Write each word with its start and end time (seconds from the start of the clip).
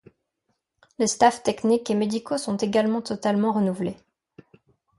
Les 0.97 1.05
staffs 1.05 1.43
techniques 1.43 1.91
et 1.91 1.93
médicaux 1.93 2.39
sont 2.39 2.57
également 2.57 3.03
totalement 3.03 3.51
renouvelés. 3.51 3.97